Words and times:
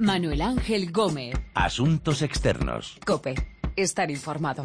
Manuel 0.00 0.40
Ángel 0.40 0.92
Gómez. 0.92 1.34
Asuntos 1.52 2.22
externos. 2.22 2.98
Cope. 3.04 3.34
Estar 3.76 4.10
informado. 4.10 4.64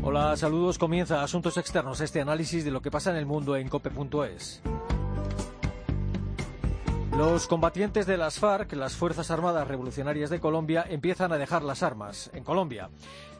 Hola, 0.00 0.36
saludos. 0.36 0.78
Comienza 0.78 1.24
Asuntos 1.24 1.56
Externos, 1.56 2.00
este 2.00 2.20
análisis 2.20 2.64
de 2.64 2.70
lo 2.70 2.82
que 2.82 2.92
pasa 2.92 3.10
en 3.10 3.16
el 3.16 3.26
mundo 3.26 3.56
en 3.56 3.68
cope.es. 3.68 4.62
Los 7.16 7.48
combatientes 7.48 8.06
de 8.06 8.16
las 8.16 8.38
FARC, 8.38 8.74
las 8.74 8.94
Fuerzas 8.94 9.32
Armadas 9.32 9.66
Revolucionarias 9.66 10.30
de 10.30 10.38
Colombia, 10.38 10.86
empiezan 10.88 11.32
a 11.32 11.36
dejar 11.36 11.64
las 11.64 11.82
armas 11.82 12.30
en 12.32 12.44
Colombia. 12.44 12.90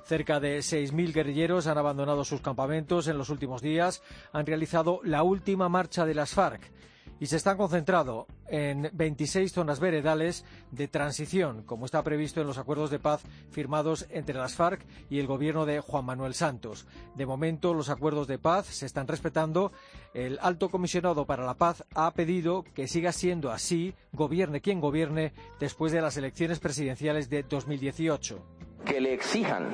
Cerca 0.05 0.41
de 0.41 0.59
6.000 0.59 1.15
guerrilleros 1.15 1.69
han 1.69 1.79
abandonado 1.79 2.25
sus 2.25 2.41
campamentos 2.41 3.07
en 3.07 3.19
los 3.19 3.31
últimos 3.31 3.63
días, 3.63 4.03
han 4.33 4.47
realizado 4.47 4.99
la 5.05 5.23
última 5.23 5.69
marcha 5.69 6.05
de 6.05 6.15
las 6.15 6.33
FARC 6.33 6.73
y 7.21 7.27
se 7.27 7.37
están 7.37 7.59
concentrando 7.59 8.27
en 8.49 8.91
26 8.93 9.53
zonas 9.53 9.79
veredales 9.79 10.45
de 10.73 10.89
transición, 10.89 11.63
como 11.65 11.85
está 11.85 12.03
previsto 12.03 12.41
en 12.41 12.47
los 12.47 12.59
acuerdos 12.59 12.91
de 12.91 12.99
paz 12.99 13.23
firmados 13.51 14.07
entre 14.11 14.35
las 14.35 14.55
FARC 14.55 14.85
y 15.11 15.21
el 15.21 15.27
gobierno 15.27 15.67
de 15.67 15.81
Juan 15.81 16.07
Manuel 16.07 16.35
Santos. 16.35 16.87
De 17.15 17.27
momento, 17.27 17.75
los 17.75 17.91
acuerdos 17.91 18.27
de 18.27 18.39
paz 18.39 18.67
se 18.67 18.87
están 18.87 19.07
respetando. 19.07 19.71
El 20.15 20.39
alto 20.41 20.71
comisionado 20.71 21.27
para 21.27 21.45
la 21.45 21.55
paz 21.55 21.85
ha 21.95 22.11
pedido 22.13 22.65
que 22.75 22.89
siga 22.89 23.13
siendo 23.13 23.53
así, 23.53 23.95
gobierne 24.13 24.63
quien 24.63 24.81
gobierne, 24.81 25.33
después 25.61 25.93
de 25.93 26.01
las 26.01 26.17
elecciones 26.17 26.59
presidenciales 26.59 27.29
de 27.29 27.43
2018 27.43 28.43
que 28.85 29.01
le 29.01 29.13
exijan 29.13 29.69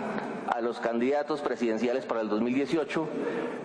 a 0.52 0.60
los 0.60 0.80
candidatos 0.80 1.40
presidenciales 1.40 2.04
para 2.04 2.20
el 2.20 2.28
2018 2.28 3.08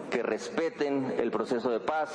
que 0.09 0.22
respeten 0.22 1.16
el 1.17 1.31
proceso 1.31 1.72
de 1.72 1.80
paz, 1.80 2.09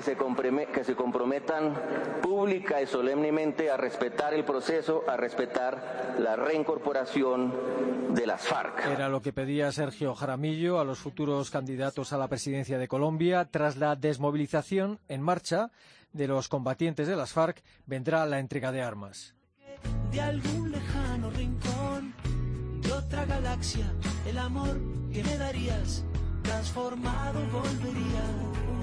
que 0.00 0.16
se, 0.16 0.66
que 0.72 0.84
se 0.84 0.96
comprometan 0.96 1.74
pública 2.22 2.80
y 2.80 2.86
solemnemente 2.86 3.70
a 3.70 3.76
respetar 3.76 4.32
el 4.32 4.44
proceso, 4.44 5.04
a 5.06 5.16
respetar 5.16 6.16
la 6.18 6.36
reincorporación 6.36 8.14
de 8.14 8.26
las 8.26 8.40
FARC. 8.40 8.86
Era 8.86 9.08
lo 9.08 9.20
que 9.20 9.32
pedía 9.32 9.70
Sergio 9.72 10.14
Jaramillo 10.14 10.80
a 10.80 10.84
los 10.84 10.98
futuros 10.98 11.50
candidatos 11.50 12.12
a 12.12 12.18
la 12.18 12.28
presidencia 12.28 12.78
de 12.78 12.88
Colombia. 12.88 13.46
Tras 13.50 13.76
la 13.76 13.94
desmovilización 13.94 15.00
en 15.08 15.20
marcha 15.20 15.70
de 16.12 16.26
los 16.26 16.48
combatientes 16.48 17.06
de 17.06 17.16
las 17.16 17.32
FARC, 17.32 17.62
vendrá 17.84 18.24
la 18.24 18.38
entrega 18.38 18.72
de 18.72 18.82
armas. 18.82 19.34
De 20.10 20.20
algún 20.20 20.72
lejano 20.72 21.30
rincón 21.30 22.14
de 22.82 22.92
otra 22.92 23.26
galaxia, 23.26 23.92
el 24.26 24.38
amor 24.38 24.78
que 25.12 25.22
me 25.22 25.36
darías 25.36 26.04
transformado 26.42 27.40
volvería 27.52 28.69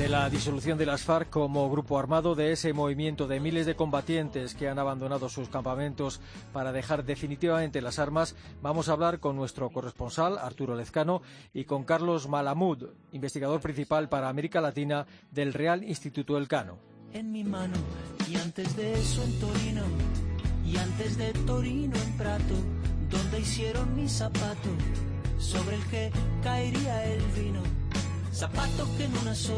De 0.00 0.08
la 0.08 0.30
disolución 0.30 0.78
de 0.78 0.86
las 0.86 1.02
FARC 1.02 1.28
como 1.28 1.70
grupo 1.70 1.98
armado, 1.98 2.34
de 2.34 2.52
ese 2.52 2.72
movimiento 2.72 3.26
de 3.26 3.38
miles 3.38 3.66
de 3.66 3.76
combatientes 3.76 4.54
que 4.54 4.66
han 4.66 4.78
abandonado 4.78 5.28
sus 5.28 5.50
campamentos 5.50 6.22
para 6.54 6.72
dejar 6.72 7.04
definitivamente 7.04 7.82
las 7.82 7.98
armas, 7.98 8.34
vamos 8.62 8.88
a 8.88 8.92
hablar 8.92 9.20
con 9.20 9.36
nuestro 9.36 9.68
corresponsal, 9.68 10.38
Arturo 10.38 10.74
Lezcano, 10.74 11.20
y 11.52 11.64
con 11.64 11.84
Carlos 11.84 12.30
Malamud, 12.30 12.88
investigador 13.12 13.60
principal 13.60 14.08
para 14.08 14.30
América 14.30 14.62
Latina 14.62 15.06
del 15.32 15.52
Real 15.52 15.84
Instituto 15.84 16.38
Elcano. 16.38 16.78
En 17.12 17.30
mi 17.30 17.44
mano, 17.44 17.76
y 18.26 18.36
antes 18.36 18.74
de 18.76 18.94
eso 18.94 19.22
en 19.22 19.38
Torino, 19.38 19.82
y 20.64 20.78
antes 20.78 21.18
de 21.18 21.30
Torino 21.44 21.94
en 21.94 22.16
Prato, 22.16 22.54
donde 23.10 23.40
hicieron 23.40 23.94
mi 23.94 24.08
zapato, 24.08 24.70
sobre 25.38 25.76
el 25.76 25.84
que 25.88 26.10
caería 26.42 27.04
el 27.04 27.20
vino 27.38 27.79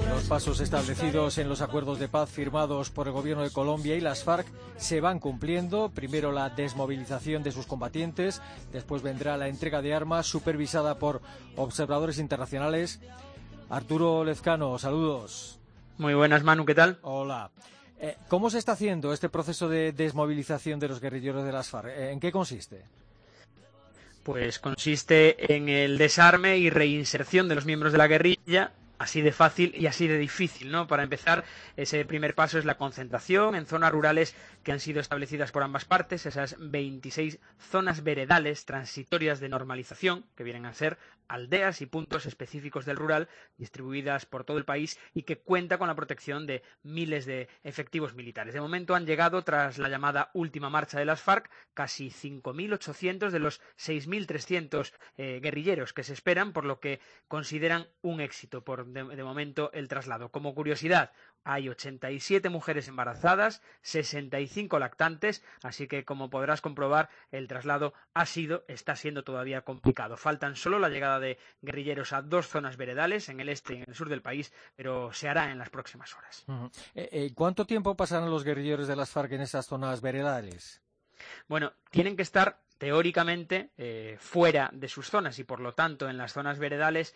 los 0.08 0.24
pasos 0.24 0.58
establecidos 0.60 1.38
en 1.38 1.48
los 1.48 1.60
acuerdos 1.60 2.00
de 2.00 2.08
paz 2.08 2.28
firmados 2.28 2.90
por 2.90 3.06
el 3.06 3.12
gobierno 3.12 3.44
de 3.44 3.50
Colombia 3.50 3.94
y 3.94 4.00
las 4.00 4.24
FARC 4.24 4.46
se 4.76 5.00
van 5.00 5.20
cumpliendo. 5.20 5.90
Primero 5.90 6.32
la 6.32 6.50
desmovilización 6.50 7.44
de 7.44 7.52
sus 7.52 7.66
combatientes, 7.66 8.42
después 8.72 9.02
vendrá 9.02 9.36
la 9.36 9.46
entrega 9.46 9.82
de 9.82 9.94
armas 9.94 10.26
supervisada 10.26 10.98
por 10.98 11.22
observadores 11.54 12.18
internacionales. 12.18 13.00
Arturo 13.70 14.24
Lezcano, 14.24 14.76
saludos. 14.78 15.60
Muy 15.98 16.14
buenas, 16.14 16.42
Manu, 16.42 16.64
¿qué 16.64 16.74
tal? 16.74 16.98
Hola. 17.02 17.52
Eh, 18.00 18.16
¿Cómo 18.26 18.50
se 18.50 18.58
está 18.58 18.72
haciendo 18.72 19.12
este 19.12 19.28
proceso 19.28 19.68
de 19.68 19.92
desmovilización 19.92 20.80
de 20.80 20.88
los 20.88 21.00
guerrilleros 21.00 21.44
de 21.44 21.52
las 21.52 21.68
FARC? 21.68 21.96
¿En 21.96 22.18
qué 22.18 22.32
consiste? 22.32 22.82
Pues 24.22 24.58
consiste 24.58 25.54
en 25.54 25.68
el 25.68 25.98
desarme 25.98 26.58
y 26.58 26.70
reinserción 26.70 27.48
de 27.48 27.56
los 27.56 27.66
miembros 27.66 27.92
de 27.92 27.98
la 27.98 28.06
guerrilla 28.06 28.72
así 29.02 29.20
de 29.20 29.32
fácil 29.32 29.74
y 29.76 29.86
así 29.86 30.06
de 30.06 30.16
difícil, 30.16 30.70
¿no? 30.70 30.86
Para 30.86 31.02
empezar, 31.02 31.44
ese 31.76 32.04
primer 32.04 32.36
paso 32.36 32.58
es 32.58 32.64
la 32.64 32.76
concentración 32.76 33.56
en 33.56 33.66
zonas 33.66 33.90
rurales 33.90 34.36
que 34.62 34.70
han 34.70 34.78
sido 34.78 35.00
establecidas 35.00 35.50
por 35.50 35.64
ambas 35.64 35.84
partes, 35.84 36.24
esas 36.24 36.54
26 36.58 37.40
zonas 37.58 38.04
veredales 38.04 38.64
transitorias 38.64 39.40
de 39.40 39.48
normalización, 39.48 40.24
que 40.36 40.44
vienen 40.44 40.66
a 40.66 40.74
ser 40.74 40.98
aldeas 41.32 41.80
y 41.80 41.86
puntos 41.86 42.26
específicos 42.26 42.84
del 42.84 42.96
rural 42.96 43.28
distribuidas 43.56 44.26
por 44.26 44.44
todo 44.44 44.58
el 44.58 44.64
país 44.64 44.98
y 45.14 45.22
que 45.22 45.38
cuenta 45.38 45.78
con 45.78 45.88
la 45.88 45.94
protección 45.94 46.46
de 46.46 46.62
miles 46.82 47.24
de 47.24 47.48
efectivos 47.64 48.14
militares. 48.14 48.52
De 48.52 48.60
momento 48.60 48.94
han 48.94 49.06
llegado, 49.06 49.42
tras 49.42 49.78
la 49.78 49.88
llamada 49.88 50.30
última 50.34 50.68
marcha 50.68 50.98
de 50.98 51.06
las 51.06 51.22
FARC, 51.22 51.50
casi 51.72 52.10
5.800 52.10 53.30
de 53.30 53.38
los 53.38 53.62
6.300 53.78 54.92
eh, 55.16 55.40
guerrilleros 55.42 55.94
que 55.94 56.04
se 56.04 56.12
esperan, 56.12 56.52
por 56.52 56.64
lo 56.64 56.80
que 56.80 57.00
consideran 57.28 57.88
un 58.02 58.20
éxito 58.20 58.62
por 58.62 58.86
de, 58.86 59.24
momento 59.24 59.70
el 59.72 59.88
traslado. 59.88 60.30
Como 60.30 60.54
curiosidad, 60.54 61.12
hay 61.44 61.68
87 61.68 62.48
mujeres 62.48 62.88
embarazadas, 62.88 63.62
65 63.82 64.78
lactantes, 64.78 65.42
así 65.62 65.88
que 65.88 66.04
como 66.04 66.30
podrás 66.30 66.60
comprobar, 66.60 67.08
el 67.30 67.48
traslado 67.48 67.94
ha 68.14 68.26
sido, 68.26 68.64
está 68.68 68.96
siendo 68.96 69.24
todavía 69.24 69.62
complicado. 69.62 70.16
Faltan 70.16 70.56
solo 70.56 70.78
la 70.78 70.88
llegada 70.88 71.20
de 71.20 71.38
guerrilleros 71.60 72.12
a 72.12 72.22
dos 72.22 72.48
zonas 72.48 72.76
veredales, 72.76 73.28
en 73.28 73.40
el 73.40 73.48
este 73.48 73.74
y 73.74 73.76
en 73.78 73.84
el 73.88 73.94
sur 73.94 74.08
del 74.08 74.22
país, 74.22 74.52
pero 74.76 75.12
se 75.12 75.28
hará 75.28 75.50
en 75.50 75.58
las 75.58 75.70
próximas 75.70 76.14
horas. 76.14 76.44
Eh, 76.94 77.08
eh, 77.12 77.32
¿Cuánto 77.34 77.66
tiempo 77.66 77.96
pasarán 77.96 78.30
los 78.30 78.44
guerrilleros 78.44 78.88
de 78.88 78.96
las 78.96 79.10
FARC 79.10 79.32
en 79.32 79.42
esas 79.42 79.66
zonas 79.66 80.00
veredales? 80.00 80.82
Bueno, 81.48 81.72
tienen 81.90 82.16
que 82.16 82.22
estar 82.22 82.60
teóricamente 82.78 83.70
eh, 83.76 84.16
fuera 84.18 84.70
de 84.72 84.88
sus 84.88 85.08
zonas 85.08 85.38
y 85.38 85.44
por 85.44 85.60
lo 85.60 85.72
tanto 85.72 86.08
en 86.08 86.18
las 86.18 86.32
zonas 86.32 86.58
veredales 86.58 87.14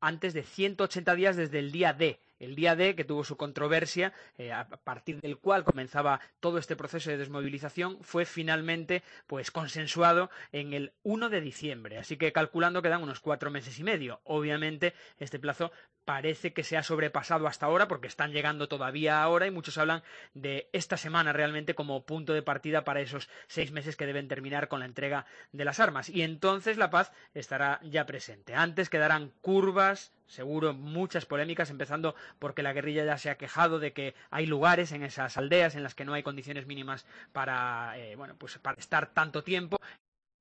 antes 0.00 0.34
de 0.34 0.42
180 0.42 1.14
días 1.14 1.36
desde 1.36 1.58
el 1.58 1.72
día 1.72 1.92
D 1.92 2.20
el 2.40 2.56
día 2.56 2.74
D, 2.74 2.96
que 2.96 3.04
tuvo 3.04 3.22
su 3.22 3.36
controversia, 3.36 4.12
eh, 4.38 4.52
a 4.52 4.66
partir 4.66 5.20
del 5.20 5.38
cual 5.38 5.62
comenzaba 5.62 6.20
todo 6.40 6.58
este 6.58 6.74
proceso 6.74 7.10
de 7.10 7.18
desmovilización, 7.18 7.98
fue 8.02 8.24
finalmente 8.24 9.02
pues 9.26 9.50
consensuado 9.50 10.30
en 10.50 10.72
el 10.72 10.92
1 11.04 11.28
de 11.28 11.40
diciembre. 11.40 11.98
Así 11.98 12.16
que 12.16 12.32
calculando 12.32 12.82
quedan 12.82 13.02
unos 13.02 13.20
cuatro 13.20 13.50
meses 13.50 13.78
y 13.78 13.84
medio. 13.84 14.20
Obviamente, 14.24 14.94
este 15.18 15.38
plazo 15.38 15.70
parece 16.10 16.52
que 16.52 16.64
se 16.64 16.76
ha 16.76 16.82
sobrepasado 16.82 17.46
hasta 17.46 17.66
ahora 17.66 17.86
porque 17.86 18.08
están 18.08 18.32
llegando 18.32 18.66
todavía 18.66 19.22
ahora 19.22 19.46
y 19.46 19.52
muchos 19.52 19.78
hablan 19.78 20.02
de 20.34 20.68
esta 20.72 20.96
semana 20.96 21.32
realmente 21.32 21.76
como 21.76 22.04
punto 22.04 22.32
de 22.32 22.42
partida 22.42 22.82
para 22.82 23.00
esos 23.00 23.30
seis 23.46 23.70
meses 23.70 23.94
que 23.94 24.06
deben 24.06 24.26
terminar 24.26 24.66
con 24.66 24.80
la 24.80 24.86
entrega 24.86 25.24
de 25.52 25.64
las 25.64 25.78
armas. 25.78 26.08
Y 26.08 26.22
entonces 26.22 26.78
la 26.78 26.90
paz 26.90 27.12
estará 27.32 27.78
ya 27.84 28.06
presente. 28.06 28.56
Antes 28.56 28.90
quedarán 28.90 29.30
curvas, 29.40 30.12
seguro 30.26 30.74
muchas 30.74 31.26
polémicas, 31.26 31.70
empezando 31.70 32.16
porque 32.40 32.64
la 32.64 32.72
guerrilla 32.72 33.04
ya 33.04 33.16
se 33.16 33.30
ha 33.30 33.38
quejado 33.38 33.78
de 33.78 33.92
que 33.92 34.16
hay 34.32 34.46
lugares 34.46 34.90
en 34.90 35.04
esas 35.04 35.36
aldeas 35.36 35.76
en 35.76 35.84
las 35.84 35.94
que 35.94 36.04
no 36.04 36.14
hay 36.14 36.24
condiciones 36.24 36.66
mínimas 36.66 37.06
para, 37.32 37.96
eh, 37.98 38.16
bueno, 38.16 38.34
pues 38.36 38.58
para 38.58 38.80
estar 38.80 39.14
tanto 39.14 39.44
tiempo 39.44 39.78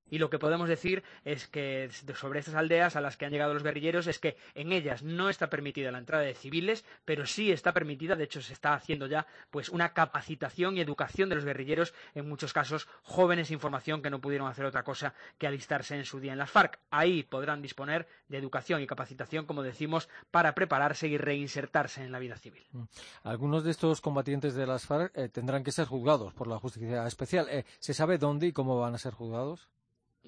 Y 0.09 0.17
lo 0.17 0.29
que 0.29 0.39
podemos 0.39 0.69
decir 0.69 1.03
es 1.25 1.47
que 1.47 1.89
sobre 2.15 2.39
estas 2.39 2.55
aldeas 2.55 2.95
a 2.95 3.01
las 3.01 3.17
que 3.17 3.25
han 3.25 3.31
llegado 3.31 3.53
los 3.53 3.63
guerrilleros 3.63 4.07
es 4.07 4.19
que 4.19 4.37
en 4.55 4.71
ellas 4.71 5.03
no 5.03 5.29
está 5.29 5.49
permitida 5.49 5.91
la 5.91 5.99
entrada 5.99 6.23
de 6.23 6.33
civiles, 6.33 6.85
pero 7.05 7.25
sí 7.25 7.51
está 7.51 7.73
permitida, 7.73 8.15
de 8.15 8.23
hecho 8.23 8.41
se 8.41 8.53
está 8.53 8.73
haciendo 8.73 9.07
ya 9.07 9.27
pues 9.51 9.69
una 9.69 9.93
capacitación 9.93 10.77
y 10.77 10.81
educación 10.81 11.29
de 11.29 11.35
los 11.35 11.45
guerrilleros, 11.45 11.93
en 12.15 12.27
muchos 12.27 12.53
casos 12.53 12.87
jóvenes 13.03 13.47
sin 13.47 13.59
formación 13.59 14.01
que 14.01 14.09
no 14.09 14.19
pudieron 14.19 14.47
hacer 14.47 14.65
otra 14.65 14.83
cosa 14.83 15.13
que 15.37 15.47
alistarse 15.47 15.95
en 15.95 16.05
su 16.05 16.19
día 16.19 16.33
en 16.33 16.39
las 16.39 16.51
FARC. 16.51 16.79
Ahí 16.89 17.23
podrán 17.23 17.61
disponer 17.61 18.07
de 18.27 18.37
educación 18.37 18.81
y 18.81 18.87
capacitación, 18.87 19.45
como 19.45 19.63
decimos, 19.63 20.09
para 20.31 20.53
prepararse 20.55 21.07
y 21.07 21.17
reinsertarse 21.17 22.03
en 22.03 22.11
la 22.11 22.19
vida 22.19 22.37
civil. 22.37 22.65
Mm. 22.71 22.83
Algunos 23.23 23.63
de 23.63 23.71
estos 23.71 24.01
combatientes 24.01 24.55
de 24.55 24.67
las 24.67 24.85
FARC 24.85 25.17
eh, 25.17 25.29
tendrán 25.29 25.63
que 25.63 25.71
ser 25.71 25.87
juzgados 25.87 26.33
por 26.33 26.47
la 26.47 26.57
justicia 26.57 27.05
especial. 27.07 27.47
Eh, 27.49 27.65
¿Se 27.79 27.93
sabe 27.93 28.17
dónde 28.17 28.47
y 28.47 28.53
cómo 28.53 28.79
van 28.79 28.95
a 28.95 28.97
ser 28.97 29.13
juzgados? 29.13 29.69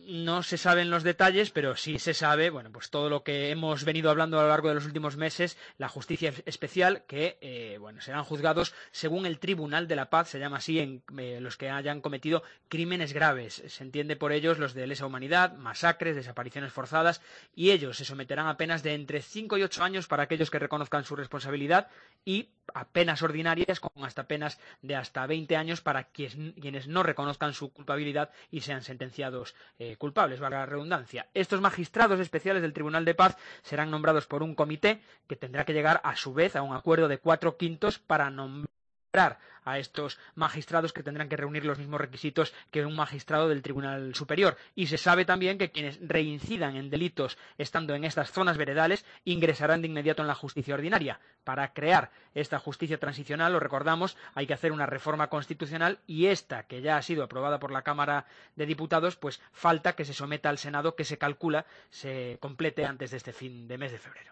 No 0.08 0.42
se 0.42 0.58
saben 0.58 0.90
los 0.90 1.04
detalles, 1.04 1.52
pero 1.52 1.76
sí 1.76 2.00
se 2.00 2.14
sabe, 2.14 2.50
bueno, 2.50 2.72
pues 2.72 2.90
todo 2.90 3.10
lo 3.10 3.24
que 3.24 3.52
hemos 3.52 3.84
venido 3.84 4.10
hablando 4.10 4.40
a 4.40 4.44
lo 4.44 4.50
largo 4.50 4.70
de 4.70 4.76
los 4.76 4.86
últimos 4.86 5.16
meses, 5.16 5.58
la 5.78 5.90
justicia 5.90 6.34
especial, 6.46 7.04
que, 7.08 7.38
eh, 7.42 7.78
bueno, 7.80 8.02
serán 8.02 8.24
juzgados 8.24 8.74
según 8.92 9.26
el 9.26 9.40
Tribunal 9.40 9.88
de 9.88 9.96
la 9.96 10.10
Paz, 10.10 10.30
se 10.30 10.40
llama 10.40 10.58
así, 10.58 10.80
en 10.80 11.04
eh, 11.18 11.40
los 11.40 11.56
que 11.56 11.70
hayan 11.70 12.02
cometido 12.02 12.44
crímenes 12.68 13.14
graves. 13.14 13.64
Se 13.68 13.84
entiende 13.84 14.16
por 14.16 14.32
ellos 14.32 14.58
los 14.58 14.74
de 14.74 14.88
lesa 14.88 15.06
humanidad, 15.06 15.54
masacres, 15.58 16.16
desapariciones 16.16 16.74
forzadas, 16.74 17.22
y 17.54 17.72
ellos 17.72 17.98
se 17.98 18.06
someterán 18.06 18.48
a 18.48 18.58
penas 18.58 18.84
de 18.84 18.96
entre 18.96 19.22
cinco 19.22 19.58
y 19.58 19.64
ocho 19.64 19.84
años 19.84 20.08
para 20.08 20.24
aquellos 20.24 20.50
que 20.50 20.60
reconozcan 20.60 21.04
su 21.04 21.16
responsabilidad 21.16 21.90
y 22.26 22.50
a 22.74 22.88
penas 22.88 23.22
ordinarias 23.22 23.80
con 23.80 24.06
hasta 24.06 24.28
penas 24.28 24.60
de 24.82 24.96
hasta 24.96 25.26
20 25.26 25.56
años 25.56 25.82
para 25.82 26.06
quienes 26.06 26.88
no 26.88 27.04
reconozcan 27.04 27.54
su 27.54 27.72
culpabilidad 27.74 28.32
y 28.50 28.62
sean 28.62 28.82
sentenciados 28.82 29.56
eh, 29.80 29.91
culpables, 29.98 30.40
valga 30.40 30.60
la 30.60 30.66
redundancia. 30.66 31.28
Estos 31.34 31.62
magistrados 31.62 32.20
especiales 32.20 32.62
del 32.62 32.74
Tribunal 32.74 33.06
de 33.06 33.16
Paz 33.16 33.38
serán 33.62 33.92
nombrados 33.92 34.28
por 34.28 34.44
un 34.44 34.56
comité 34.56 35.02
que 35.28 35.36
tendrá 35.36 35.66
que 35.66 35.74
llegar 35.74 36.02
a 36.04 36.16
su 36.16 36.34
vez 36.34 36.56
a 36.56 36.62
un 36.62 36.76
acuerdo 36.76 37.08
de 37.08 37.20
cuatro 37.20 37.58
quintos 37.58 38.00
para 38.00 38.30
nombrar 38.30 39.40
a 39.64 39.80
estos 39.80 40.20
magistrados 40.36 40.94
que 40.94 41.04
tendrán 41.04 41.30
que 41.30 41.38
reunir 41.38 41.66
los 41.66 41.78
mismos 41.78 42.02
requisitos 42.02 42.54
que 42.72 42.86
un 42.86 42.96
magistrado 42.96 43.50
del 43.50 43.62
Tribunal 43.62 44.16
Superior. 44.16 44.58
Y 44.76 44.88
se 44.88 44.98
sabe 44.98 45.26
también 45.26 45.58
que 45.58 45.72
quienes 45.72 46.00
reincidan 46.02 46.76
en 46.76 46.90
delitos 46.90 47.38
estando 47.58 47.96
en 47.96 48.04
estas 48.04 48.32
zonas 48.32 48.58
veredales 48.58 49.06
ingresarán 49.26 49.82
de 49.82 49.88
inmediato 49.88 50.22
en 50.22 50.28
la 50.28 50.36
justicia 50.36 50.74
ordinaria. 50.74 51.20
Para 51.44 51.74
crear 51.74 52.12
esta 52.34 52.60
justicia 52.60 53.00
transicional, 53.00 53.54
lo 53.54 53.60
recordamos, 53.60 54.18
hay 54.36 54.48
que 54.48 54.54
hacer 54.54 54.72
una 54.72 54.86
reforma 54.86 55.28
constitucional 55.28 56.00
y 56.08 56.28
esta, 56.28 56.64
que 56.64 56.82
ya 56.82 56.98
ha 56.98 57.02
sido 57.02 57.24
aprobada 57.24 57.60
por 57.60 57.72
la 57.72 57.82
Cámara 57.82 58.26
de 58.56 58.66
Diputados, 58.66 59.16
pues 59.16 59.42
falta 59.52 59.94
que 59.94 60.06
se 60.06 60.14
someta 60.14 60.50
al 60.50 60.58
Senado, 60.58 60.96
que 60.96 61.04
se 61.04 61.18
calcula 61.18 61.66
se 61.90 62.38
complete 62.40 62.86
antes 62.86 63.12
de 63.12 63.18
este 63.18 63.34
fin 63.34 63.68
de 63.68 63.78
mes 63.78 63.92
de 63.92 63.98
febrero. 63.98 64.32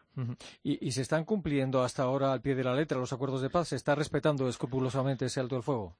¿Y, 0.63 0.91
se 0.91 1.01
están 1.01 1.23
cumpliendo 1.23 1.81
hasta 1.81 2.03
ahora 2.03 2.33
al 2.33 2.41
pie 2.41 2.55
de 2.55 2.63
la 2.63 2.75
letra 2.75 2.97
los 2.97 3.13
acuerdos 3.13 3.41
de 3.41 3.49
paz? 3.49 3.69
¿Se 3.69 3.75
está 3.75 3.95
respetando 3.95 4.49
escrupulosamente 4.49 5.18
ese 5.25 5.39
alto 5.39 5.57
el 5.57 5.63
fuego? 5.63 5.99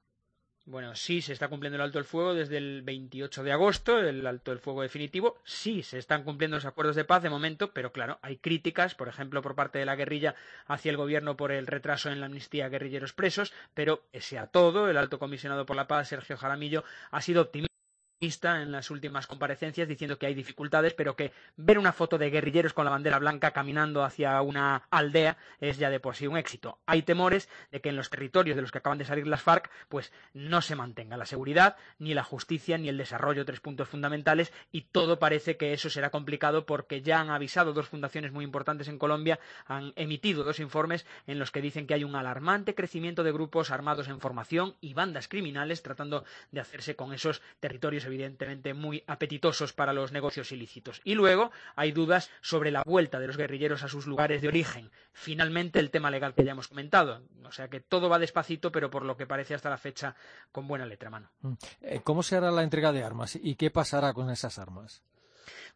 Bueno, 0.66 0.94
sí 0.94 1.22
se 1.22 1.32
está 1.32 1.48
cumpliendo 1.48 1.76
el 1.76 1.82
alto 1.82 1.98
el 1.98 2.04
fuego 2.04 2.34
desde 2.34 2.58
el 2.58 2.82
28 2.82 3.42
de 3.42 3.50
agosto, 3.50 3.98
el 3.98 4.26
alto 4.26 4.52
el 4.52 4.60
fuego 4.60 4.82
definitivo. 4.82 5.36
Sí 5.42 5.82
se 5.82 5.98
están 5.98 6.22
cumpliendo 6.22 6.58
los 6.58 6.66
acuerdos 6.66 6.96
de 6.96 7.04
paz 7.04 7.22
de 7.22 7.30
momento, 7.30 7.72
pero 7.72 7.92
claro, 7.92 8.18
hay 8.22 8.36
críticas, 8.36 8.94
por 8.94 9.08
ejemplo, 9.08 9.42
por 9.42 9.54
parte 9.54 9.78
de 9.78 9.86
la 9.86 9.96
guerrilla 9.96 10.34
hacia 10.66 10.90
el 10.90 10.96
gobierno 10.96 11.36
por 11.36 11.50
el 11.50 11.66
retraso 11.66 12.10
en 12.10 12.20
la 12.20 12.26
amnistía 12.26 12.68
guerrilleros 12.68 13.14
presos, 13.14 13.52
pero 13.74 14.04
ese 14.12 14.38
a 14.38 14.46
todo, 14.46 14.88
el 14.88 14.98
alto 14.98 15.18
comisionado 15.18 15.66
por 15.66 15.76
la 15.76 15.88
paz, 15.88 16.08
Sergio 16.08 16.36
Jaramillo, 16.36 16.84
ha 17.10 17.20
sido 17.20 17.42
optimista 17.42 17.70
en 18.22 18.70
las 18.70 18.90
últimas 18.90 19.26
comparecencias 19.26 19.88
diciendo 19.88 20.18
que 20.18 20.26
hay 20.26 20.34
dificultades, 20.34 20.92
pero 20.92 21.16
que 21.16 21.32
ver 21.56 21.78
una 21.78 21.94
foto 21.94 22.18
de 22.18 22.28
guerrilleros 22.28 22.74
con 22.74 22.84
la 22.84 22.90
bandera 22.90 23.18
blanca 23.18 23.52
caminando 23.52 24.04
hacia 24.04 24.42
una 24.42 24.82
aldea 24.90 25.38
es 25.58 25.78
ya 25.78 25.88
de 25.88 26.00
por 26.00 26.16
sí 26.16 26.26
un 26.26 26.36
éxito. 26.36 26.78
Hay 26.84 27.00
temores 27.00 27.48
de 27.72 27.80
que 27.80 27.88
en 27.88 27.96
los 27.96 28.10
territorios 28.10 28.56
de 28.56 28.62
los 28.62 28.72
que 28.72 28.78
acaban 28.78 28.98
de 28.98 29.06
salir 29.06 29.26
las 29.26 29.40
FARC, 29.40 29.70
pues 29.88 30.12
no 30.34 30.60
se 30.60 30.76
mantenga 30.76 31.16
la 31.16 31.24
seguridad, 31.24 31.76
ni 31.98 32.12
la 32.12 32.22
justicia, 32.22 32.76
ni 32.76 32.90
el 32.90 32.98
desarrollo, 32.98 33.46
tres 33.46 33.60
puntos 33.60 33.88
fundamentales, 33.88 34.52
y 34.70 34.82
todo 34.82 35.18
parece 35.18 35.56
que 35.56 35.72
eso 35.72 35.88
será 35.88 36.10
complicado 36.10 36.66
porque 36.66 37.00
ya 37.00 37.20
han 37.20 37.30
avisado 37.30 37.72
dos 37.72 37.88
fundaciones 37.88 38.32
muy 38.32 38.44
importantes 38.44 38.88
en 38.88 38.98
Colombia, 38.98 39.40
han 39.64 39.94
emitido 39.96 40.44
dos 40.44 40.60
informes 40.60 41.06
en 41.26 41.38
los 41.38 41.50
que 41.50 41.62
dicen 41.62 41.86
que 41.86 41.94
hay 41.94 42.04
un 42.04 42.16
alarmante 42.16 42.74
crecimiento 42.74 43.22
de 43.24 43.32
grupos 43.32 43.70
armados 43.70 44.08
en 44.08 44.20
formación 44.20 44.74
y 44.82 44.92
bandas 44.92 45.26
criminales 45.26 45.82
tratando 45.82 46.24
de 46.52 46.60
hacerse 46.60 46.96
con 46.96 47.14
esos 47.14 47.40
territorios 47.60 48.09
evidentemente 48.10 48.74
muy 48.74 49.02
apetitosos 49.06 49.72
para 49.72 49.92
los 49.92 50.12
negocios 50.12 50.52
ilícitos. 50.52 51.00
Y 51.04 51.14
luego 51.14 51.50
hay 51.76 51.92
dudas 51.92 52.30
sobre 52.40 52.70
la 52.70 52.82
vuelta 52.84 53.18
de 53.18 53.26
los 53.26 53.36
guerrilleros 53.36 53.82
a 53.82 53.88
sus 53.88 54.06
lugares 54.06 54.42
de 54.42 54.48
origen. 54.48 54.90
Finalmente, 55.12 55.78
el 55.78 55.90
tema 55.90 56.10
legal 56.10 56.34
que 56.34 56.44
ya 56.44 56.52
hemos 56.52 56.68
comentado. 56.68 57.22
O 57.44 57.52
sea 57.52 57.68
que 57.68 57.80
todo 57.80 58.08
va 58.08 58.18
despacito, 58.18 58.70
pero 58.72 58.90
por 58.90 59.04
lo 59.04 59.16
que 59.16 59.26
parece 59.26 59.54
hasta 59.54 59.70
la 59.70 59.78
fecha 59.78 60.14
con 60.52 60.66
buena 60.66 60.86
letra 60.86 61.10
mano. 61.10 61.30
Mm. 61.40 61.52
Eh, 61.82 62.00
¿Cómo 62.04 62.22
se 62.22 62.36
hará 62.36 62.50
la 62.50 62.62
entrega 62.62 62.92
de 62.92 63.02
armas 63.02 63.38
y 63.40 63.54
qué 63.54 63.70
pasará 63.70 64.12
con 64.12 64.30
esas 64.30 64.58
armas? 64.58 65.02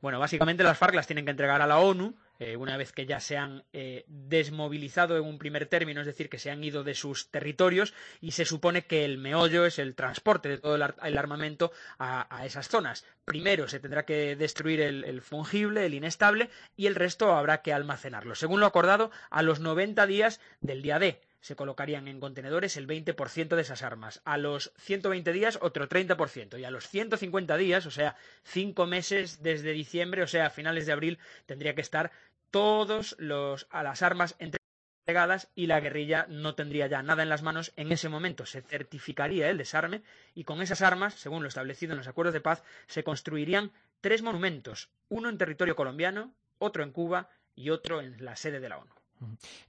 Bueno, 0.00 0.18
básicamente 0.18 0.62
las 0.62 0.78
FARC 0.78 0.94
las 0.94 1.06
tienen 1.06 1.24
que 1.24 1.30
entregar 1.30 1.62
a 1.62 1.66
la 1.66 1.78
ONU 1.78 2.14
eh, 2.40 2.56
una 2.56 2.76
vez 2.76 2.92
que 2.92 3.06
ya 3.06 3.20
se 3.20 3.36
han 3.36 3.64
eh, 3.72 4.04
desmovilizado 4.08 5.16
en 5.16 5.24
un 5.24 5.38
primer 5.38 5.66
término, 5.66 6.00
es 6.00 6.06
decir, 6.06 6.28
que 6.28 6.38
se 6.38 6.50
han 6.50 6.64
ido 6.64 6.82
de 6.82 6.94
sus 6.94 7.30
territorios 7.30 7.94
y 8.20 8.32
se 8.32 8.44
supone 8.44 8.86
que 8.86 9.04
el 9.04 9.18
meollo 9.18 9.64
es 9.66 9.78
el 9.78 9.94
transporte 9.94 10.48
de 10.48 10.58
todo 10.58 10.74
el, 10.74 11.18
armamento 11.18 11.72
a, 11.98 12.44
esas 12.44 12.68
zonas. 12.68 13.06
Primero 13.24 13.68
se 13.68 13.78
tendrá 13.78 14.04
que 14.04 14.34
destruir 14.34 14.80
el, 14.80 15.22
fungible, 15.22 15.86
el 15.86 15.94
inestable, 15.94 16.50
y 16.76 16.86
el 16.86 16.96
resto 16.96 17.32
habrá 17.32 17.62
que 17.62 17.72
almacenarlo. 17.72 18.34
Según 18.34 18.60
lo 18.60 18.66
acordado, 18.66 19.12
a 19.30 19.42
los 19.42 19.60
90 19.60 20.06
días 20.06 20.40
del 20.60 20.82
día 20.82 20.98
D 20.98 21.20
se 21.44 21.56
colocarían 21.56 22.08
en 22.08 22.20
contenedores 22.20 22.78
el 22.78 22.86
20% 22.88 23.54
de 23.54 23.60
esas 23.60 23.82
armas. 23.82 24.22
A 24.24 24.38
los 24.38 24.72
120 24.78 25.30
días, 25.30 25.58
otro 25.60 25.90
30%. 25.90 26.58
Y 26.58 26.64
a 26.64 26.70
los 26.70 26.88
150 26.88 27.58
días, 27.58 27.84
o 27.84 27.90
sea, 27.90 28.16
cinco 28.44 28.86
meses 28.86 29.42
desde 29.42 29.72
diciembre, 29.72 30.22
o 30.22 30.26
sea, 30.26 30.46
a 30.46 30.50
finales 30.50 30.86
de 30.86 30.92
abril, 30.92 31.18
tendría 31.44 31.74
que 31.74 31.82
estar 31.82 32.12
todos 32.50 33.14
los, 33.18 33.66
a 33.68 33.82
las 33.82 34.00
armas 34.00 34.36
entregadas 34.38 35.50
y 35.54 35.66
la 35.66 35.80
guerrilla 35.80 36.24
no 36.30 36.54
tendría 36.54 36.86
ya 36.86 37.02
nada 37.02 37.22
en 37.22 37.28
las 37.28 37.42
manos. 37.42 37.74
En 37.76 37.92
ese 37.92 38.08
momento 38.08 38.46
se 38.46 38.62
certificaría 38.62 39.50
el 39.50 39.58
desarme 39.58 40.00
y 40.34 40.44
con 40.44 40.62
esas 40.62 40.80
armas, 40.80 41.12
según 41.12 41.42
lo 41.42 41.48
establecido 41.48 41.92
en 41.92 41.98
los 41.98 42.08
acuerdos 42.08 42.32
de 42.32 42.40
paz, 42.40 42.62
se 42.86 43.04
construirían 43.04 43.70
tres 44.00 44.22
monumentos, 44.22 44.88
uno 45.10 45.28
en 45.28 45.36
territorio 45.36 45.76
colombiano, 45.76 46.32
otro 46.56 46.82
en 46.82 46.92
Cuba 46.92 47.28
y 47.54 47.68
otro 47.68 48.00
en 48.00 48.24
la 48.24 48.34
sede 48.34 48.60
de 48.60 48.70
la 48.70 48.78
ONU. 48.78 49.03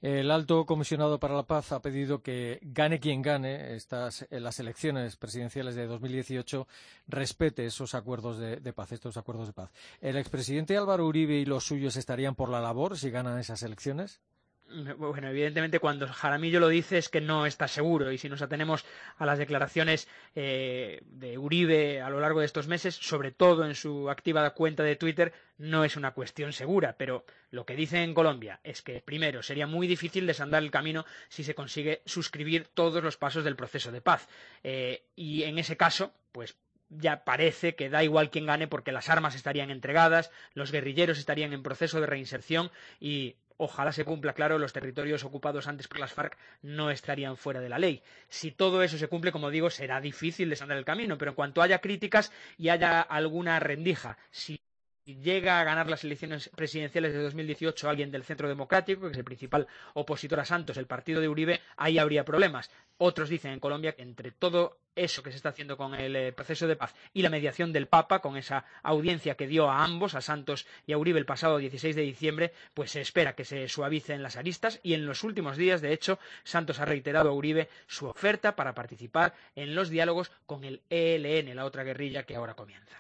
El 0.01 0.31
alto 0.31 0.65
comisionado 0.65 1.19
para 1.19 1.35
la 1.35 1.43
paz 1.43 1.71
ha 1.71 1.81
pedido 1.81 2.21
que 2.21 2.59
gane 2.61 2.99
quien 2.99 3.21
gane 3.21 3.75
estas 3.75 4.27
las 4.29 4.59
elecciones 4.59 5.15
presidenciales 5.15 5.75
de 5.75 5.87
2018 5.87 6.67
respete 7.07 7.65
esos 7.65 7.95
acuerdos 7.95 8.37
de, 8.37 8.73
paz, 8.73 8.91
estos 8.91 9.17
acuerdos 9.17 9.47
de 9.47 9.53
paz. 9.53 9.71
¿El 10.01 10.17
expresidente 10.17 10.77
Álvaro 10.77 11.05
Uribe 11.07 11.35
y 11.35 11.45
los 11.45 11.65
suyos 11.65 11.95
estarían 11.95 12.35
por 12.35 12.49
la 12.49 12.61
labor 12.61 12.97
si 12.97 13.09
ganan 13.09 13.39
esas 13.39 13.63
elecciones? 13.63 14.21
Bueno, 14.67 15.29
evidentemente 15.29 15.79
cuando 15.79 16.07
Jaramillo 16.07 16.59
lo 16.59 16.67
dice 16.67 16.97
es 16.97 17.09
que 17.09 17.21
no 17.21 17.45
está 17.45 17.67
seguro 17.67 18.11
y 18.11 18.17
si 18.17 18.29
nos 18.29 18.41
atenemos 18.41 18.83
a 19.17 19.25
las 19.25 19.37
declaraciones 19.37 20.07
eh, 20.33 21.01
de 21.05 21.37
Uribe 21.37 22.01
a 22.01 22.09
lo 22.09 22.19
largo 22.19 22.39
de 22.39 22.47
estos 22.47 22.67
meses, 22.67 22.95
sobre 22.95 23.31
todo 23.31 23.65
en 23.65 23.75
su 23.75 24.09
activa 24.09 24.49
cuenta 24.55 24.81
de 24.81 24.95
Twitter, 24.95 25.33
no 25.59 25.85
es 25.85 25.95
una 25.97 26.11
cuestión 26.11 26.51
segura, 26.51 26.95
pero 26.97 27.25
lo 27.51 27.65
que 27.65 27.75
dice 27.75 28.01
en 28.01 28.15
Colombia 28.15 28.59
es 28.63 28.81
que, 28.81 29.01
primero, 29.01 29.43
sería 29.43 29.67
muy 29.67 29.85
difícil 29.87 30.25
desandar 30.25 30.63
el 30.63 30.71
camino 30.71 31.05
si 31.29 31.43
se 31.43 31.55
consigue 31.55 32.01
suscribir 32.05 32.67
todos 32.73 33.03
los 33.03 33.17
pasos 33.17 33.43
del 33.43 33.55
proceso 33.55 33.91
de 33.91 34.01
paz. 34.01 34.27
Eh, 34.63 35.03
y 35.15 35.43
en 35.43 35.59
ese 35.59 35.77
caso, 35.77 36.11
pues 36.31 36.57
ya 36.89 37.23
parece 37.23 37.75
que 37.75 37.89
da 37.89 38.03
igual 38.03 38.29
quién 38.29 38.45
gane 38.45 38.67
porque 38.67 38.91
las 38.91 39.09
armas 39.09 39.35
estarían 39.35 39.69
entregadas, 39.69 40.31
los 40.53 40.71
guerrilleros 40.71 41.17
estarían 41.17 41.53
en 41.53 41.63
proceso 41.63 41.99
de 41.99 42.07
reinserción 42.07 42.71
y 42.99 43.35
ojalá 43.57 43.91
se 43.91 44.05
cumpla, 44.05 44.33
claro, 44.33 44.57
los 44.59 44.73
territorios 44.73 45.23
ocupados 45.23 45.67
antes 45.67 45.87
por 45.87 45.99
las 45.99 46.13
FARC 46.13 46.37
no 46.61 46.91
estarían 46.91 47.37
fuera 47.37 47.61
de 47.61 47.69
la 47.69 47.79
ley. 47.79 48.01
Si 48.29 48.51
todo 48.51 48.83
eso 48.83 48.97
se 48.97 49.07
cumple, 49.07 49.31
como 49.31 49.49
digo, 49.49 49.69
será 49.69 50.01
difícil 50.01 50.49
desandar 50.49 50.77
el 50.77 50.85
camino, 50.85 51.17
pero 51.17 51.31
en 51.31 51.35
cuanto 51.35 51.61
haya 51.61 51.79
críticas 51.79 52.31
y 52.57 52.69
haya 52.69 53.01
alguna 53.01 53.59
rendija, 53.59 54.17
si 54.31 54.59
llega 55.05 55.59
a 55.59 55.63
ganar 55.63 55.89
las 55.89 56.03
elecciones 56.03 56.49
presidenciales 56.55 57.13
de 57.13 57.21
2018 57.21 57.89
alguien 57.89 58.11
del 58.11 58.23
Centro 58.23 58.47
Democrático, 58.47 59.01
que 59.01 59.11
es 59.11 59.17
el 59.17 59.23
principal 59.23 59.67
opositor 59.93 60.39
a 60.39 60.45
Santos, 60.45 60.77
el 60.77 60.87
partido 60.87 61.21
de 61.21 61.29
Uribe, 61.29 61.61
ahí 61.77 61.99
habría 61.99 62.25
problemas. 62.25 62.71
Otros 62.97 63.29
dicen 63.29 63.51
en 63.51 63.59
Colombia 63.59 63.93
que 63.93 64.01
entre 64.01 64.31
todo 64.31 64.77
eso 64.95 65.21
que 65.21 65.31
se 65.31 65.35
está 65.35 65.49
haciendo 65.49 65.75
con 65.75 65.93
el 65.93 66.15
eh, 66.15 66.31
proceso 66.31 66.67
de 66.67 66.77
paz 66.77 66.95
y 67.13 67.21
la 67.21 67.29
mediación 67.29 67.73
del 67.73 67.87
Papa, 67.87 68.19
con 68.19 68.37
esa 68.37 68.63
audiencia 68.81 69.35
que 69.35 69.45
dio 69.45 69.69
a 69.69 69.83
ambos, 69.83 70.15
a 70.15 70.21
Santos 70.21 70.65
y 70.87 70.93
a 70.93 70.97
Uribe, 70.97 71.19
el 71.19 71.25
pasado 71.25 71.57
16 71.57 71.97
de 71.97 72.01
diciembre, 72.01 72.53
pues 72.73 72.91
se 72.91 73.01
espera 73.01 73.35
que 73.35 73.43
se 73.43 73.67
suavicen 73.67 74.23
las 74.23 74.37
aristas 74.37 74.79
y 74.83 74.93
en 74.93 75.05
los 75.05 75.25
últimos 75.25 75.57
días, 75.57 75.81
de 75.81 75.91
hecho, 75.91 76.17
Santos 76.45 76.79
ha 76.79 76.85
reiterado 76.85 77.29
a 77.29 77.33
Uribe 77.33 77.67
su 77.87 78.07
oferta 78.07 78.55
para 78.55 78.73
participar 78.73 79.33
en 79.55 79.75
los 79.75 79.89
diálogos 79.89 80.31
con 80.45 80.63
el 80.63 80.81
ELN, 80.89 81.53
la 81.53 81.65
otra 81.65 81.83
guerrilla 81.83 82.23
que 82.23 82.37
ahora 82.37 82.53
comienza. 82.53 82.97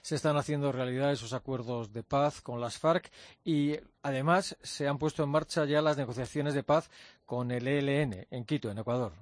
Se 0.00 0.14
están 0.14 0.38
haciendo 0.38 0.72
realidad 0.72 1.12
esos 1.12 1.34
acuerdos 1.34 1.43
de 1.44 2.02
paz 2.02 2.40
con 2.40 2.60
las 2.60 2.78
FARC 2.78 3.10
y 3.44 3.76
además 4.02 4.56
se 4.62 4.88
han 4.88 4.98
puesto 4.98 5.22
en 5.22 5.28
marcha 5.28 5.66
ya 5.66 5.82
las 5.82 5.98
negociaciones 5.98 6.54
de 6.54 6.62
paz 6.62 6.90
con 7.26 7.50
el 7.50 7.68
ELN 7.68 8.26
en 8.30 8.44
Quito, 8.44 8.70
en 8.70 8.78
Ecuador. 8.78 9.12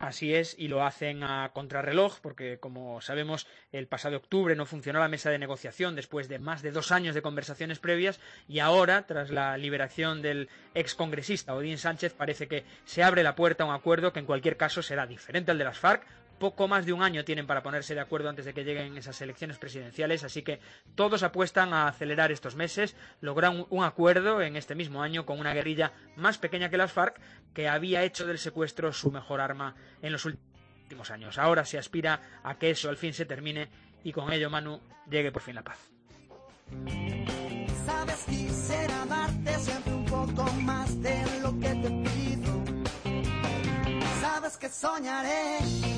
Así 0.00 0.32
es, 0.32 0.54
y 0.56 0.68
lo 0.68 0.84
hacen 0.84 1.24
a 1.24 1.50
contrarreloj, 1.52 2.20
porque 2.20 2.58
como 2.58 3.00
sabemos, 3.00 3.48
el 3.72 3.88
pasado 3.88 4.16
octubre 4.16 4.54
no 4.54 4.64
funcionó 4.64 5.00
la 5.00 5.08
mesa 5.08 5.30
de 5.30 5.40
negociación 5.40 5.96
después 5.96 6.28
de 6.28 6.38
más 6.38 6.62
de 6.62 6.70
dos 6.70 6.92
años 6.92 7.16
de 7.16 7.22
conversaciones 7.22 7.80
previas, 7.80 8.20
y 8.46 8.60
ahora, 8.60 9.06
tras 9.06 9.30
la 9.30 9.56
liberación 9.56 10.22
del 10.22 10.48
excongresista 10.74 11.54
Odín 11.54 11.78
Sánchez, 11.78 12.14
parece 12.14 12.46
que 12.46 12.64
se 12.84 13.02
abre 13.02 13.24
la 13.24 13.34
puerta 13.34 13.64
a 13.64 13.66
un 13.66 13.74
acuerdo 13.74 14.12
que 14.12 14.20
en 14.20 14.26
cualquier 14.26 14.56
caso 14.56 14.82
será 14.82 15.04
diferente 15.04 15.50
al 15.50 15.58
de 15.58 15.64
las 15.64 15.78
FARC, 15.78 16.06
poco 16.38 16.68
más 16.68 16.86
de 16.86 16.92
un 16.92 17.02
año 17.02 17.24
tienen 17.24 17.46
para 17.46 17.62
ponerse 17.62 17.94
de 17.94 18.00
acuerdo 18.00 18.28
antes 18.28 18.44
de 18.44 18.54
que 18.54 18.64
lleguen 18.64 18.96
esas 18.96 19.20
elecciones 19.20 19.58
presidenciales, 19.58 20.24
así 20.24 20.42
que 20.42 20.60
todos 20.94 21.22
apuestan 21.22 21.72
a 21.72 21.88
acelerar 21.88 22.32
estos 22.32 22.56
meses, 22.56 22.96
lograr 23.20 23.52
un, 23.68 23.84
acuerdo 23.84 24.42
en 24.42 24.56
este 24.56 24.74
mismo 24.74 25.02
año 25.02 25.26
con 25.26 25.38
una 25.38 25.54
guerrilla 25.54 25.92
más 26.16 26.38
pequeña 26.38 26.70
que 26.70 26.76
las 26.76 26.92
FARC, 26.92 27.20
que 27.52 27.68
había 27.68 28.02
hecho 28.04 28.26
del 28.26 28.38
secuestro 28.38 28.92
su 28.92 29.10
mejor 29.10 29.40
arma 29.40 29.74
en 30.02 30.12
los 30.12 30.24
últimos 30.24 31.10
años. 31.10 31.38
Ahora 31.38 31.64
se 31.64 31.78
aspira 31.78 32.40
a 32.42 32.58
que 32.58 32.70
eso 32.70 32.88
al 32.88 32.96
fin 32.96 33.12
se 33.12 33.26
termine 33.26 33.68
y 34.04 34.12
con 34.12 34.32
ello, 34.32 34.50
Manu, 34.50 34.80
llegue 35.10 35.32
por 35.32 35.42
fin 35.42 35.54
la 35.54 35.62
paz. 35.62 35.78
Sabes, 37.86 38.24
quisiera 38.28 39.06
darte 39.06 39.58
siempre 39.58 39.92
un 39.92 40.04
poco 40.04 40.44
más 40.62 41.02
de 41.02 41.40
lo 41.42 41.58
que 41.58 41.68
te 41.68 41.90
pido. 41.90 42.64
Sabes 44.20 44.56
que 44.56 44.68
soñaré 44.68 45.97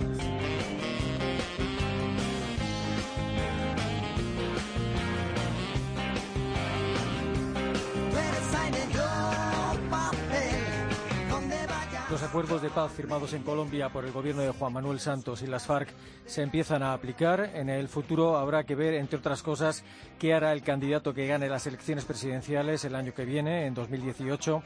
Los 12.11 12.23
acuerdos 12.23 12.61
de 12.61 12.69
paz 12.69 12.91
firmados 12.91 13.31
en 13.31 13.41
Colombia 13.41 13.87
por 13.87 14.03
el 14.03 14.11
gobierno 14.11 14.41
de 14.41 14.51
Juan 14.51 14.73
Manuel 14.73 14.99
Santos 14.99 15.41
y 15.43 15.47
las 15.47 15.65
FARC 15.65 15.93
se 16.25 16.41
empiezan 16.41 16.83
a 16.83 16.91
aplicar. 16.91 17.51
En 17.53 17.69
el 17.69 17.87
futuro 17.87 18.35
habrá 18.35 18.65
que 18.65 18.75
ver, 18.75 18.95
entre 18.95 19.19
otras 19.19 19.41
cosas, 19.41 19.85
qué 20.19 20.33
hará 20.33 20.51
el 20.51 20.61
candidato 20.61 21.13
que 21.13 21.25
gane 21.25 21.47
las 21.47 21.67
elecciones 21.67 22.03
presidenciales 22.03 22.83
el 22.83 22.95
año 22.95 23.13
que 23.13 23.23
viene, 23.23 23.65
en 23.65 23.73
2018. 23.73 24.61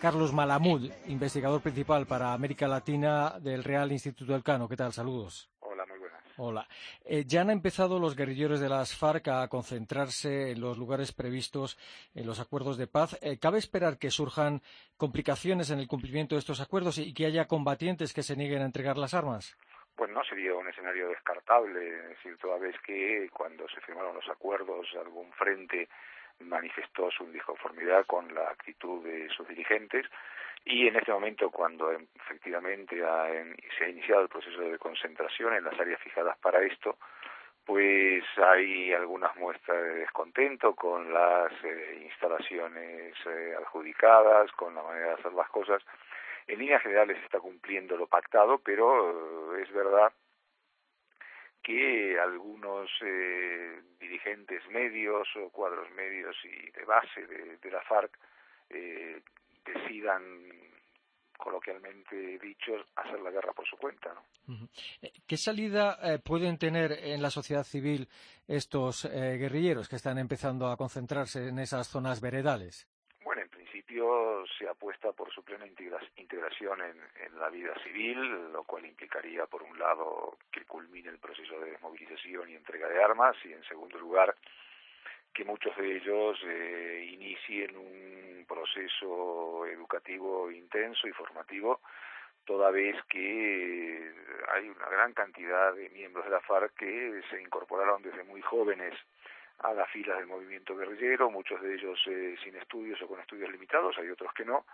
Carlos 0.00 0.32
Malamud, 0.32 0.90
investigador 1.06 1.60
principal 1.60 2.04
para 2.06 2.32
América 2.32 2.66
Latina 2.66 3.38
del 3.38 3.62
Real 3.62 3.92
Instituto 3.92 4.32
del 4.32 4.42
Cano. 4.42 4.68
¿Qué 4.68 4.76
tal? 4.76 4.92
Saludos. 4.92 5.51
Hola. 6.38 6.66
Eh, 7.04 7.24
ya 7.26 7.42
han 7.42 7.50
empezado 7.50 7.98
los 7.98 8.16
guerrilleros 8.16 8.58
de 8.60 8.68
las 8.68 8.96
FARC 8.96 9.28
a 9.28 9.48
concentrarse 9.48 10.52
en 10.52 10.60
los 10.60 10.78
lugares 10.78 11.12
previstos 11.12 11.78
en 12.14 12.26
los 12.26 12.40
acuerdos 12.40 12.78
de 12.78 12.86
paz. 12.86 13.18
Eh, 13.20 13.38
¿Cabe 13.38 13.58
esperar 13.58 13.98
que 13.98 14.10
surjan 14.10 14.62
complicaciones 14.96 15.70
en 15.70 15.78
el 15.78 15.88
cumplimiento 15.88 16.34
de 16.34 16.38
estos 16.38 16.60
acuerdos 16.60 16.98
y 16.98 17.12
que 17.12 17.26
haya 17.26 17.46
combatientes 17.46 18.14
que 18.14 18.22
se 18.22 18.36
nieguen 18.36 18.62
a 18.62 18.66
entregar 18.66 18.96
las 18.96 19.12
armas? 19.12 19.56
Pues 19.94 20.10
no 20.10 20.24
sería 20.24 20.54
un 20.54 20.68
escenario 20.68 21.08
descartable. 21.08 21.86
Es 21.86 22.08
decir, 22.16 22.38
toda 22.38 22.58
vez 22.58 22.76
que 22.86 23.28
cuando 23.32 23.68
se 23.68 23.80
firmaron 23.82 24.14
los 24.14 24.28
acuerdos 24.28 24.86
algún 24.98 25.30
frente 25.32 25.88
manifestó 26.40 27.10
su 27.10 27.30
disconformidad 27.30 28.06
con 28.06 28.34
la 28.34 28.48
actitud 28.48 29.04
de 29.04 29.28
sus 29.28 29.46
dirigentes, 29.48 30.06
y 30.64 30.86
en 30.86 30.96
este 30.96 31.12
momento, 31.12 31.50
cuando 31.50 31.90
efectivamente 31.90 32.96
se 32.96 33.84
ha 33.84 33.88
iniciado 33.88 34.22
el 34.22 34.28
proceso 34.28 34.60
de 34.60 34.78
concentración 34.78 35.54
en 35.54 35.64
las 35.64 35.78
áreas 35.78 36.00
fijadas 36.00 36.38
para 36.38 36.62
esto, 36.62 36.98
pues 37.64 38.24
hay 38.36 38.92
algunas 38.92 39.34
muestras 39.36 39.82
de 39.82 39.94
descontento 40.00 40.74
con 40.74 41.12
las 41.12 41.52
eh, 41.64 42.00
instalaciones 42.04 43.14
eh, 43.26 43.54
adjudicadas, 43.58 44.50
con 44.52 44.74
la 44.74 44.82
manera 44.82 45.06
de 45.08 45.14
hacer 45.14 45.32
las 45.32 45.48
cosas. 45.48 45.82
En 46.46 46.58
líneas 46.58 46.82
generales 46.82 47.18
se 47.18 47.24
está 47.24 47.40
cumpliendo 47.40 47.96
lo 47.96 48.06
pactado, 48.06 48.58
pero 48.58 49.56
eh, 49.56 49.62
es 49.62 49.72
verdad 49.72 50.12
que 51.62 52.18
algunos 52.18 52.90
dirigentes 54.00 54.66
medios 54.66 55.28
o 55.36 55.48
cuadros 55.50 55.88
medios 55.92 56.36
y 56.44 56.70
de 56.72 56.84
base 56.84 57.24
de, 57.24 57.56
de 57.58 57.70
la 57.70 57.80
FARC 57.82 58.18
decidan 59.64 60.22
coloquialmente 61.42 62.38
dicho, 62.38 62.72
hacer 62.94 63.20
la 63.20 63.30
guerra 63.30 63.52
por 63.52 63.66
su 63.66 63.76
cuenta. 63.76 64.14
¿no? 64.14 64.68
Eh, 65.02 65.12
¿Qué 65.26 65.36
salida 65.36 65.98
eh, 66.02 66.18
pueden 66.20 66.56
tener 66.56 66.92
en 66.92 67.20
la 67.20 67.30
sociedad 67.30 67.64
civil 67.64 68.08
estos 68.46 69.04
eh, 69.04 69.36
guerrilleros 69.38 69.88
que 69.88 69.96
están 69.96 70.18
empezando 70.18 70.68
a 70.68 70.76
concentrarse 70.76 71.48
en 71.48 71.58
esas 71.58 71.88
zonas 71.88 72.20
veredales? 72.20 72.88
Bueno, 73.24 73.42
en 73.42 73.48
principio 73.48 74.44
se 74.56 74.68
apuesta 74.68 75.12
por 75.12 75.32
su 75.32 75.42
plena 75.42 75.66
integración 75.66 76.80
en, 76.80 76.96
en, 77.26 77.38
la 77.38 77.50
vida 77.50 77.74
civil, 77.82 78.52
lo 78.52 78.62
cual 78.62 78.86
implicaría, 78.86 79.46
por 79.46 79.62
un 79.62 79.76
lado, 79.78 80.38
que 80.50 80.64
culmine 80.64 81.10
el 81.10 81.18
proceso 81.18 81.58
de 81.58 81.72
desmovilización 81.72 82.50
y 82.50 82.54
entrega 82.54 82.88
de 82.88 83.02
armas, 83.02 83.36
y 83.44 83.52
en 83.52 83.64
segundo 83.64 83.98
lugar, 83.98 84.34
que 85.32 85.44
muchos 85.44 85.76
de 85.76 85.96
ellos 85.96 86.38
eh, 86.46 87.08
inicien 87.12 87.76
un 87.76 88.44
proceso 88.46 89.66
educativo 89.66 90.50
intenso 90.50 91.06
y 91.08 91.12
formativo, 91.12 91.80
toda 92.44 92.70
vez 92.70 92.96
que 93.08 94.12
hay 94.52 94.68
una 94.68 94.88
gran 94.88 95.12
cantidad 95.12 95.74
de 95.74 95.88
miembros 95.90 96.24
de 96.24 96.30
la 96.30 96.40
FARC 96.40 96.74
que 96.74 97.22
se 97.30 97.40
incorporaron 97.40 98.02
desde 98.02 98.24
muy 98.24 98.42
jóvenes 98.42 98.94
a 99.60 99.72
las 99.72 99.88
filas 99.90 100.18
del 100.18 100.26
movimiento 100.26 100.76
guerrillero, 100.76 101.30
muchos 101.30 101.60
de 101.62 101.74
ellos 101.74 101.98
eh, 102.06 102.36
sin 102.42 102.56
estudios 102.56 103.00
o 103.02 103.06
con 103.06 103.20
estudios 103.20 103.50
limitados, 103.50 103.96
hay 103.98 104.10
otros 104.10 104.32
que 104.34 104.44
no, 104.44 104.66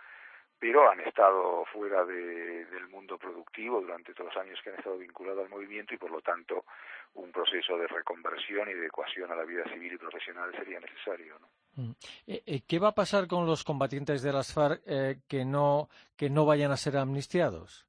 pero 0.59 0.89
han 0.91 0.99
estado 0.99 1.63
fuera 1.71 2.03
de, 2.03 2.65
del 2.65 2.87
mundo 2.89 3.17
productivo 3.17 3.81
durante 3.81 4.13
todos 4.13 4.33
los 4.33 4.43
años 4.43 4.59
que 4.61 4.69
han 4.69 4.75
estado 4.75 4.97
vinculados 4.97 5.45
al 5.45 5.49
movimiento 5.49 5.93
y 5.93 5.97
por 5.97 6.11
lo 6.11 6.21
tanto 6.21 6.65
un 7.13 7.31
proceso 7.31 7.77
de 7.77 7.87
reconversión 7.87 8.69
y 8.69 8.73
de 8.73 8.87
ecuación 8.87 9.31
a 9.31 9.35
la 9.35 9.45
vida 9.45 9.63
civil 9.71 9.93
y 9.93 9.97
profesional 9.97 10.51
sería 10.51 10.79
necesario. 10.79 11.39
¿no? 11.39 11.47
Mm. 11.75 11.91
Eh, 12.27 12.43
eh, 12.45 12.61
¿Qué 12.67 12.77
va 12.77 12.89
a 12.89 12.95
pasar 12.95 13.27
con 13.27 13.45
los 13.45 13.63
combatientes 13.63 14.21
de 14.21 14.33
las 14.33 14.53
FARC 14.53 14.81
eh, 14.85 15.15
que, 15.27 15.45
no, 15.45 15.87
que 16.17 16.29
no 16.29 16.45
vayan 16.45 16.71
a 16.71 16.77
ser 16.77 16.97
amnistiados? 16.97 17.85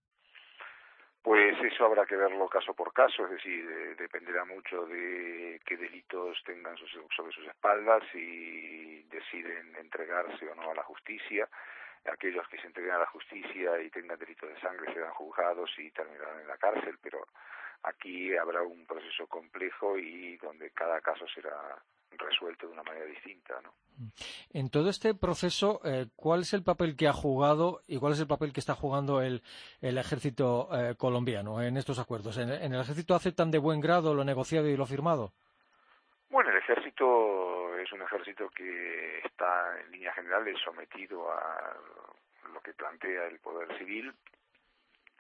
Pues 1.23 1.55
eso 1.63 1.85
habrá 1.85 2.07
que 2.07 2.17
verlo 2.17 2.49
caso 2.49 2.73
por 2.73 2.95
caso, 2.95 3.25
es 3.27 3.33
decir, 3.33 3.97
dependerá 3.97 4.47
mucho 4.47 4.87
de 4.87 5.61
qué 5.67 5.77
delitos 5.77 6.43
tengan 6.47 6.75
sobre 6.79 7.33
sus 7.33 7.47
espaldas 7.47 8.03
y 8.15 9.03
deciden 9.03 9.77
entregarse 9.77 10.49
o 10.49 10.55
no 10.55 10.71
a 10.71 10.75
la 10.75 10.83
justicia 10.83 11.47
aquellos 12.05 12.47
que 12.49 12.59
se 12.59 12.67
entreguen 12.67 12.95
a 12.95 12.99
la 13.01 13.07
justicia 13.07 13.81
y 13.83 13.91
tengan 13.91 14.19
delito 14.19 14.47
de 14.47 14.61
sangre 14.61 14.93
serán 14.93 15.13
juzgados 15.13 15.71
y 15.79 15.91
terminarán 15.91 16.41
en 16.41 16.49
la 16.49 16.57
cárcel, 16.57 16.99
pero 17.03 17.27
aquí 17.83 18.37
habrá 18.37 18.63
un 18.63 18.87
proceso 18.87 19.27
complejo 19.27 19.99
y 19.99 20.37
donde 20.39 20.71
cada 20.71 21.01
caso 21.01 21.27
será 21.29 21.81
resuelto 22.19 22.67
de 22.67 22.73
una 22.73 22.83
manera 22.83 23.07
distinta. 23.07 23.61
¿no? 23.63 23.73
En 24.53 24.71
todo 24.71 24.91
este 24.91 25.15
proceso, 25.15 25.81
eh, 25.85 26.07
¿cuál 26.17 26.41
es 26.41 26.53
el 26.53 26.63
papel 26.63 26.97
que 26.97 27.09
ha 27.09 27.13
jugado 27.13 27.83
y 27.87 27.99
cuál 27.99 28.13
es 28.13 28.21
el 28.21 28.27
papel 28.27 28.53
que 28.53 28.61
está 28.61 28.75
jugando 28.75 29.23
el, 29.23 29.43
el 29.81 29.99
ejército 29.99 30.69
eh, 30.73 30.95
colombiano 30.97 31.63
en 31.63 31.77
estos 31.77 31.99
acuerdos? 31.99 32.39
¿En, 32.39 32.51
¿En, 32.51 32.75
el 32.75 32.81
ejército 32.81 33.15
aceptan 33.15 33.51
de 33.51 33.59
buen 33.59 33.81
grado 33.81 34.15
lo 34.15 34.25
negociado 34.25 34.69
y 34.69 34.77
lo 34.77 34.87
firmado? 34.87 35.33
Bueno, 36.31 36.51
el 36.51 36.59
ejército 36.59 37.60
es 37.83 37.93
un 37.93 38.03
ejército 38.03 38.49
que 38.51 39.19
está 39.19 39.81
en 39.81 39.91
líneas 39.91 40.15
generales 40.15 40.59
sometido 40.65 41.33
a 41.33 41.77
lo 42.53 42.61
que 42.61 42.73
plantea 42.75 43.27
el 43.27 43.39
poder 43.39 43.77
civil 43.79 44.13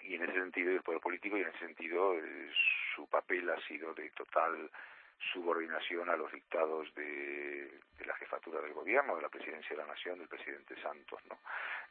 y 0.02 0.14
en 0.14 0.22
ese 0.24 0.34
sentido 0.34 0.72
el 0.72 0.82
poder 0.82 1.00
político 1.00 1.36
y 1.36 1.42
en 1.42 1.48
ese 1.48 1.58
sentido 1.58 2.14
eh, 2.14 2.50
su 2.94 3.06
papel 3.08 3.48
ha 3.50 3.60
sido 3.66 3.94
de 3.94 4.10
total 4.10 4.70
subordinación 5.32 6.08
a 6.08 6.16
los 6.16 6.32
dictados 6.32 6.92
de, 6.94 7.70
la 8.06 8.14
jefatura 8.14 8.60
del 8.60 8.72
gobierno, 8.72 9.16
de 9.16 9.22
la 9.22 9.28
presidencia 9.28 9.76
de 9.76 9.82
la 9.82 9.88
nación, 9.88 10.18
del 10.18 10.28
presidente 10.28 10.80
Santos. 10.80 11.20
¿no? 11.28 11.38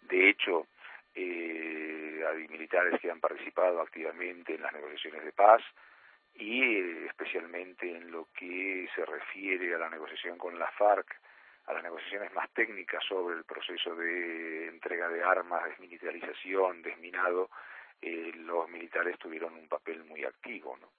De 0.01 0.29
hecho, 0.29 0.67
eh, 1.13 2.23
hay 2.27 2.47
militares 2.47 2.99
que 2.99 3.11
han 3.11 3.19
participado 3.19 3.81
activamente 3.81 4.55
en 4.55 4.63
las 4.63 4.73
negociaciones 4.73 5.23
de 5.23 5.31
paz 5.31 5.61
y 6.39 7.05
especialmente 7.05 7.89
en 7.89 8.11
lo 8.11 8.29
que 8.33 8.87
se 8.95 9.05
refiere 9.05 9.75
a 9.75 9.77
la 9.77 9.89
negociación 9.89 10.37
con 10.37 10.57
la 10.57 10.71
FARC, 10.71 11.19
a 11.65 11.73
las 11.73 11.83
negociaciones 11.83 12.33
más 12.33 12.49
técnicas 12.51 13.03
sobre 13.07 13.37
el 13.37 13.43
proceso 13.43 13.93
de 13.95 14.67
entrega 14.67 15.09
de 15.09 15.21
armas, 15.21 15.65
desmilitarización, 15.65 16.81
desminado, 16.81 17.49
eh, 18.01 18.31
los 18.35 18.69
militares 18.69 19.19
tuvieron 19.19 19.53
un 19.53 19.67
papel 19.67 20.03
muy 20.05 20.23
activo, 20.23 20.77
¿no? 20.79 20.89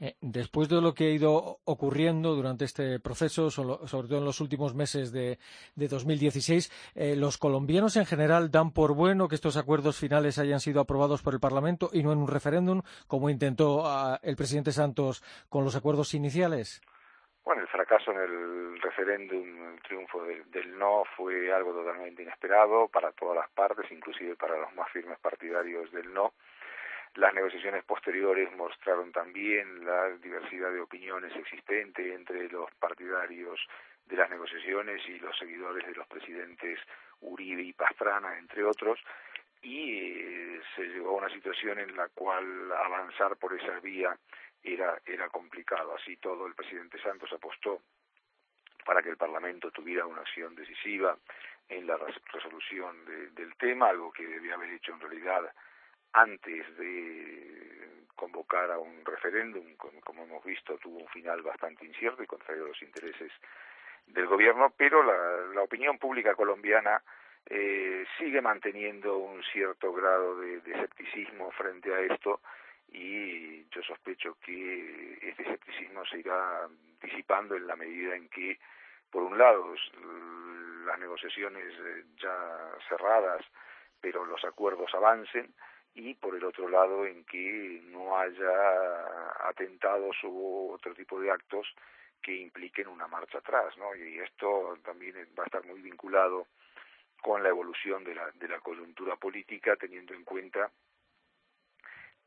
Eh, 0.00 0.16
después 0.20 0.68
de 0.68 0.80
lo 0.80 0.94
que 0.94 1.04
ha 1.04 1.10
ido 1.10 1.58
ocurriendo 1.64 2.34
durante 2.34 2.64
este 2.64 3.00
proceso, 3.00 3.50
sobre 3.50 4.08
todo 4.08 4.18
en 4.18 4.24
los 4.24 4.40
últimos 4.40 4.74
meses 4.74 5.12
de, 5.12 5.38
2016, 5.76 6.92
eh, 6.94 7.16
los 7.16 7.38
colombianos 7.38 7.96
en 7.96 8.06
general 8.06 8.50
dan 8.50 8.72
por 8.72 8.94
bueno 8.94 9.28
que 9.28 9.34
estos 9.34 9.56
acuerdos 9.56 9.98
finales 9.98 10.38
hayan 10.38 10.60
sido 10.60 10.80
aprobados 10.80 11.22
por 11.22 11.34
el 11.34 11.40
Parlamento 11.40 11.90
y 11.92 12.02
no 12.02 12.12
en 12.12 12.18
un 12.18 12.28
referéndum, 12.28 12.82
como 13.06 13.30
intentó 13.30 13.86
ah, 13.86 14.18
el 14.22 14.36
presidente 14.36 14.72
Santos 14.72 15.22
con 15.48 15.64
los 15.64 15.76
acuerdos 15.76 16.14
iniciales. 16.14 16.82
Bueno, 17.44 17.60
el 17.60 17.68
fracaso 17.68 18.10
en 18.10 18.20
el 18.20 18.80
referéndum, 18.80 19.74
el 19.74 19.82
triunfo 19.82 20.24
del 20.24 20.78
no 20.78 21.04
fue 21.14 21.52
algo 21.52 21.72
totalmente 21.72 22.22
inesperado 22.22 22.88
para 22.88 23.12
todas 23.12 23.36
las 23.36 23.50
partes, 23.50 23.90
inclusive 23.92 24.34
para 24.34 24.56
los 24.58 24.72
más 24.74 24.90
firmes 24.90 25.18
partidarios 25.18 25.92
del 25.92 26.12
no 26.14 26.32
las 27.14 27.32
negociaciones 27.32 27.84
posteriores 27.84 28.50
mostraron 28.56 29.12
también 29.12 29.84
la 29.84 30.10
diversidad 30.18 30.72
de 30.72 30.80
opiniones 30.80 31.34
existente 31.36 32.12
entre 32.12 32.48
los 32.48 32.70
partidarios 32.74 33.60
de 34.06 34.16
las 34.16 34.28
negociaciones 34.30 35.00
y 35.08 35.18
los 35.20 35.36
seguidores 35.38 35.86
de 35.86 35.94
los 35.94 36.06
presidentes 36.08 36.78
Uribe 37.20 37.62
y 37.62 37.72
Pastrana, 37.72 38.36
entre 38.36 38.64
otros, 38.64 38.98
y 39.62 40.18
eh, 40.18 40.60
se 40.74 40.82
llegó 40.82 41.10
a 41.10 41.24
una 41.24 41.30
situación 41.30 41.78
en 41.78 41.96
la 41.96 42.08
cual 42.08 42.72
avanzar 42.72 43.36
por 43.36 43.54
esa 43.54 43.78
vía 43.80 44.16
era, 44.62 45.00
era 45.06 45.28
complicado. 45.28 45.94
Así 45.94 46.16
todo, 46.16 46.46
el 46.46 46.54
presidente 46.54 47.00
Santos 47.00 47.32
apostó 47.32 47.80
para 48.84 49.02
que 49.02 49.08
el 49.08 49.16
Parlamento 49.16 49.70
tuviera 49.70 50.04
una 50.04 50.20
acción 50.20 50.54
decisiva 50.54 51.16
en 51.68 51.86
la 51.86 51.96
resolución 51.96 53.04
del 53.34 53.54
tema, 53.56 53.88
algo 53.88 54.12
que 54.12 54.26
debía 54.26 54.54
haber 54.54 54.70
hecho 54.70 54.92
en 54.92 55.00
realidad 55.00 55.50
antes 56.14 56.76
de 56.78 57.64
convocar 58.14 58.70
a 58.70 58.78
un 58.78 59.04
referéndum, 59.04 59.76
como 59.76 60.24
hemos 60.24 60.44
visto, 60.44 60.78
tuvo 60.78 60.98
un 60.98 61.08
final 61.08 61.42
bastante 61.42 61.84
incierto 61.84 62.22
y 62.22 62.26
contrario 62.26 62.64
a 62.64 62.68
los 62.68 62.82
intereses 62.82 63.32
del 64.06 64.26
gobierno, 64.26 64.72
pero 64.76 65.02
la, 65.02 65.62
opinión 65.62 65.98
pública 65.98 66.34
colombiana 66.34 67.02
eh, 67.46 68.04
sigue 68.18 68.40
manteniendo 68.40 69.18
un 69.18 69.42
cierto 69.44 69.92
grado 69.92 70.38
de, 70.38 70.58
escepticismo 70.58 71.50
frente 71.52 71.92
a 71.92 72.00
esto 72.00 72.40
y 72.88 73.64
yo 73.70 73.82
sospecho 73.82 74.36
que 74.40 75.18
este 75.20 75.42
escepticismo 75.42 76.04
se 76.06 76.18
irá 76.18 76.68
disipando 77.02 77.56
en 77.56 77.66
la 77.66 77.76
medida 77.76 78.14
en 78.14 78.28
que, 78.28 78.58
por 79.10 79.22
un 79.22 79.36
lado, 79.36 79.74
las 80.86 80.98
negociaciones 80.98 81.74
eh, 81.80 82.04
ya 82.22 82.70
cerradas, 82.88 83.44
pero 84.00 84.24
los 84.24 84.44
acuerdos 84.44 84.94
avancen, 84.94 85.52
y 85.94 86.14
por 86.14 86.34
el 86.34 86.44
otro 86.44 86.68
lado 86.68 87.06
en 87.06 87.24
que 87.24 87.80
no 87.84 88.18
haya 88.18 89.48
atentados 89.48 90.16
u 90.24 90.72
otro 90.72 90.94
tipo 90.94 91.20
de 91.20 91.30
actos 91.30 91.66
que 92.20 92.34
impliquen 92.34 92.88
una 92.88 93.06
marcha 93.06 93.38
atrás, 93.38 93.76
¿no? 93.76 93.94
Y 93.94 94.18
esto 94.18 94.78
también 94.82 95.14
va 95.38 95.44
a 95.44 95.46
estar 95.46 95.64
muy 95.64 95.80
vinculado 95.80 96.48
con 97.22 97.42
la 97.42 97.48
evolución 97.48 98.02
de 98.02 98.14
la, 98.14 98.30
de 98.32 98.48
la 98.48 98.60
coyuntura 98.60 99.16
política, 99.16 99.76
teniendo 99.76 100.14
en 100.14 100.24
cuenta 100.24 100.70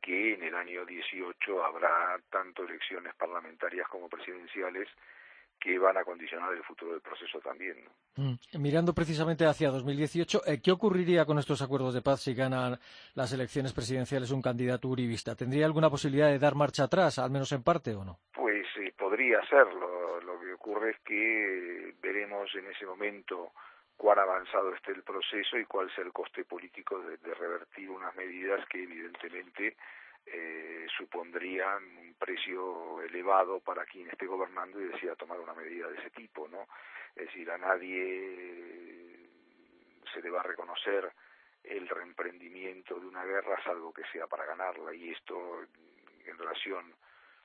que 0.00 0.34
en 0.34 0.44
el 0.44 0.54
año 0.54 0.86
18 0.86 1.64
habrá 1.64 2.18
tanto 2.30 2.64
elecciones 2.64 3.14
parlamentarias 3.16 3.88
como 3.88 4.08
presidenciales 4.08 4.88
que 5.60 5.78
van 5.78 5.96
a 5.96 6.04
condicionar 6.04 6.52
el 6.52 6.62
futuro 6.62 6.92
del 6.92 7.00
proceso 7.00 7.40
también. 7.40 7.76
Mm. 8.16 8.34
Mirando 8.58 8.94
precisamente 8.94 9.44
hacia 9.44 9.70
2018, 9.70 10.42
eh, 10.46 10.60
¿qué 10.62 10.70
ocurriría 10.72 11.24
con 11.24 11.38
estos 11.38 11.62
acuerdos 11.62 11.94
de 11.94 12.02
paz 12.02 12.20
si 12.22 12.34
ganan 12.34 12.78
las 13.14 13.32
elecciones 13.32 13.72
presidenciales 13.72 14.30
un 14.30 14.42
candidato 14.42 14.88
uribista? 14.88 15.34
¿Tendría 15.34 15.66
alguna 15.66 15.90
posibilidad 15.90 16.28
de 16.28 16.38
dar 16.38 16.54
marcha 16.54 16.84
atrás, 16.84 17.18
al 17.18 17.30
menos 17.30 17.50
en 17.52 17.62
parte 17.62 17.94
o 17.94 18.04
no? 18.04 18.18
Pues 18.32 18.66
eh, 18.78 18.92
podría 18.96 19.40
serlo. 19.48 20.20
Lo 20.20 20.40
que 20.40 20.52
ocurre 20.52 20.90
es 20.90 20.98
que 21.00 21.94
veremos 22.00 22.54
en 22.54 22.66
ese 22.70 22.86
momento 22.86 23.52
cuán 23.96 24.18
avanzado 24.18 24.74
esté 24.74 24.92
el 24.92 25.02
proceso 25.02 25.58
y 25.58 25.64
cuál 25.64 25.92
sea 25.94 26.04
el 26.04 26.12
coste 26.12 26.44
político 26.44 27.00
de 27.00 27.34
revertir 27.34 27.90
unas 27.90 28.14
medidas 28.14 28.64
que 28.68 28.84
evidentemente 28.84 29.76
eh, 30.32 30.86
supondrían 30.96 32.07
precio 32.18 33.00
elevado 33.02 33.60
para 33.60 33.84
quien 33.84 34.08
esté 34.08 34.26
gobernando 34.26 34.80
y 34.80 34.88
decida 34.88 35.16
tomar 35.16 35.40
una 35.40 35.54
medida 35.54 35.88
de 35.88 35.98
ese 35.98 36.10
tipo, 36.10 36.48
¿no? 36.48 36.66
Es 37.14 37.26
decir, 37.26 37.50
a 37.50 37.58
nadie 37.58 39.28
se 40.12 40.22
le 40.22 40.30
va 40.30 40.40
a 40.40 40.44
reconocer 40.44 41.12
el 41.64 41.88
reemprendimiento 41.88 42.98
de 42.98 43.06
una 43.06 43.24
guerra 43.24 43.62
salvo 43.62 43.92
que 43.92 44.04
sea 44.12 44.26
para 44.26 44.46
ganarla 44.46 44.94
y 44.94 45.10
esto 45.10 45.60
en 46.24 46.38
relación 46.38 46.94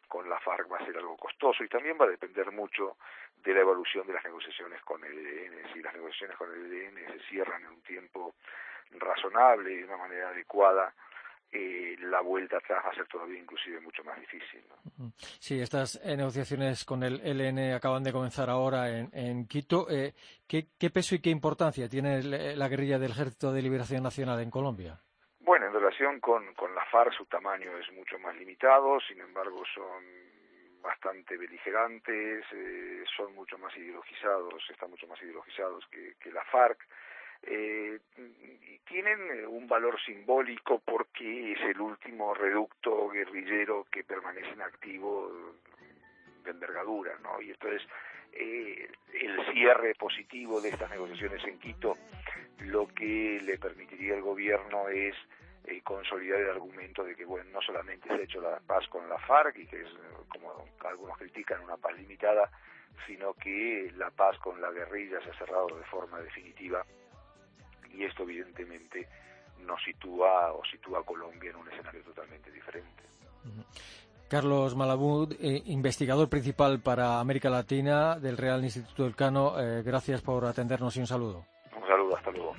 con 0.07 0.29
la 0.29 0.39
FARC 0.39 0.71
va 0.71 0.77
a 0.77 0.85
ser 0.85 0.97
algo 0.97 1.17
costoso 1.17 1.63
y 1.63 1.67
también 1.67 1.97
va 1.99 2.05
a 2.05 2.09
depender 2.09 2.51
mucho 2.51 2.97
de 3.43 3.53
la 3.53 3.61
evolución 3.61 4.05
de 4.07 4.13
las 4.13 4.23
negociaciones 4.23 4.81
con 4.83 5.03
el 5.03 5.17
EDN. 5.17 5.73
Si 5.73 5.81
las 5.81 5.93
negociaciones 5.93 6.37
con 6.37 6.53
el 6.53 6.71
EDN 6.71 7.13
se 7.13 7.19
cierran 7.29 7.63
en 7.63 7.69
un 7.69 7.81
tiempo 7.81 8.35
razonable 8.91 9.73
y 9.73 9.77
de 9.77 9.85
una 9.85 9.97
manera 9.97 10.29
adecuada, 10.29 10.93
eh, 11.55 11.95
la 11.99 12.21
vuelta 12.21 12.57
atrás 12.57 12.83
va 12.83 12.89
a 12.89 12.95
ser 12.95 13.07
todavía 13.07 13.39
inclusive 13.39 13.79
mucho 13.79 14.03
más 14.03 14.19
difícil. 14.19 14.63
Sí, 15.39 15.59
estas 15.61 16.01
eh, 16.03 16.17
negociaciones 16.17 16.83
con 16.83 17.03
el 17.03 17.21
LN 17.23 17.73
acaban 17.75 18.03
de 18.03 18.11
comenzar 18.11 18.49
ahora 18.49 18.89
en, 18.89 19.47
Quito. 19.47 19.87
Eh, 19.87 20.13
¿qué, 20.47 20.89
peso 20.89 21.13
y 21.13 21.21
qué 21.21 21.29
importancia 21.29 21.87
tiene 21.87 22.23
la 22.23 22.67
guerrilla 22.67 22.97
del 22.97 23.11
Ejército 23.11 23.51
de 23.51 23.61
Liberación 23.61 24.01
Nacional 24.01 24.41
en 24.41 24.49
Colombia? 24.49 24.99
Bueno, 25.41 25.67
en 25.67 25.73
relación 25.73 26.19
con, 26.19 26.55
con 26.55 26.73
la 26.73 26.85
FARC 26.85 27.13
su 27.13 27.25
tamaño 27.25 27.77
es 27.77 27.91
mucho 27.93 28.17
más 28.17 28.35
limitado, 28.35 28.99
sin 29.01 29.21
embargo 29.21 29.61
son 29.75 30.03
bastante 30.81 31.37
beligerantes, 31.37 32.45
son 33.15 33.35
mucho 33.35 33.59
más 33.59 33.75
ideologizados, 33.77 34.63
están 34.71 34.89
mucho 34.89 35.05
más 35.07 35.21
ideologizados 35.21 35.85
que, 35.91 36.15
que 36.19 36.31
la 36.31 36.43
FARC 36.45 36.79
eh, 37.45 37.99
tienen 38.87 39.19
eh, 39.31 39.47
un 39.47 39.67
valor 39.67 39.99
simbólico 40.05 40.79
porque 40.85 41.53
es 41.53 41.61
el 41.61 41.81
último 41.81 42.33
reducto 42.33 43.09
guerrillero 43.09 43.85
que 43.91 44.03
permanece 44.03 44.49
en 44.49 44.61
activo 44.61 45.31
de 46.43 46.51
envergadura, 46.51 47.17
¿no? 47.23 47.41
Y 47.41 47.51
entonces 47.51 47.81
eh, 48.33 48.87
el 49.13 49.53
cierre 49.53 49.95
positivo 49.95 50.61
de 50.61 50.69
estas 50.69 50.89
negociaciones 50.89 51.43
en 51.45 51.59
Quito 51.59 51.97
lo 52.59 52.87
que 52.87 53.39
le 53.43 53.57
permitiría 53.57 54.15
al 54.15 54.21
gobierno 54.21 54.87
es 54.89 55.15
eh, 55.65 55.81
consolidar 55.83 56.39
el 56.41 56.49
argumento 56.49 57.03
de 57.03 57.15
que 57.15 57.25
bueno 57.25 57.49
no 57.51 57.61
solamente 57.61 58.07
se 58.07 58.13
ha 58.13 58.23
hecho 58.23 58.41
la 58.41 58.59
paz 58.59 58.87
con 58.89 59.07
la 59.07 59.17
FARC 59.19 59.57
y 59.57 59.67
que 59.67 59.81
es 59.81 59.89
como 60.29 60.65
algunos 60.85 61.17
critican 61.17 61.61
una 61.61 61.77
paz 61.77 61.95
limitada 61.97 62.49
sino 63.05 63.33
que 63.33 63.91
la 63.95 64.09
paz 64.11 64.37
con 64.39 64.59
la 64.61 64.71
guerrilla 64.71 65.21
se 65.21 65.29
ha 65.29 65.37
cerrado 65.37 65.67
de 65.67 65.83
forma 65.85 66.19
definitiva 66.19 66.85
y 67.93 68.03
esto 68.03 68.23
evidentemente 68.23 69.07
nos 69.65 69.81
sitúa 69.83 70.51
o 70.53 70.61
sitúa 70.65 70.99
a 70.99 71.03
Colombia 71.03 71.51
en 71.51 71.55
un 71.57 71.69
escenario 71.71 72.01
totalmente 72.03 72.51
diferente. 72.51 73.03
Carlos 74.27 74.75
Malabud, 74.75 75.33
eh, 75.39 75.61
investigador 75.65 76.27
principal 76.27 76.79
para 76.79 77.19
América 77.19 77.49
Latina 77.49 78.17
del 78.17 78.37
Real 78.37 78.63
Instituto 78.63 79.03
del 79.03 79.15
Cano, 79.15 79.59
eh, 79.59 79.83
gracias 79.83 80.21
por 80.21 80.45
atendernos 80.45 80.95
y 80.97 81.01
un 81.01 81.07
saludo. 81.07 81.45
Un 81.75 81.87
saludo, 81.87 82.17
hasta 82.17 82.31
luego. 82.31 82.55